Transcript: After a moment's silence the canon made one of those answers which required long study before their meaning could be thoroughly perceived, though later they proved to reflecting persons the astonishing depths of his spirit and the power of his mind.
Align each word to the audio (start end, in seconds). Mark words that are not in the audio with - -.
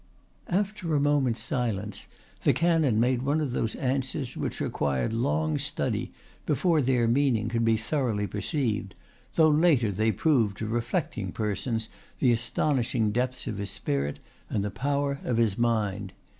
After 0.49 0.95
a 0.95 0.99
moment's 0.99 1.43
silence 1.43 2.07
the 2.41 2.53
canon 2.53 2.99
made 2.99 3.21
one 3.21 3.39
of 3.39 3.51
those 3.51 3.75
answers 3.75 4.35
which 4.35 4.59
required 4.59 5.13
long 5.13 5.59
study 5.59 6.11
before 6.47 6.81
their 6.81 7.07
meaning 7.07 7.49
could 7.49 7.63
be 7.63 7.77
thoroughly 7.77 8.25
perceived, 8.25 8.95
though 9.35 9.49
later 9.51 9.91
they 9.91 10.11
proved 10.11 10.57
to 10.57 10.65
reflecting 10.65 11.31
persons 11.31 11.87
the 12.17 12.31
astonishing 12.31 13.11
depths 13.11 13.45
of 13.45 13.59
his 13.59 13.69
spirit 13.69 14.17
and 14.49 14.63
the 14.63 14.71
power 14.71 15.19
of 15.23 15.37
his 15.37 15.55
mind. 15.55 16.13